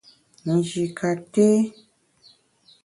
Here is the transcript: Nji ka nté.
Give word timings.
Nji 0.57 0.83
ka 0.97 1.09
nté. 1.17 1.47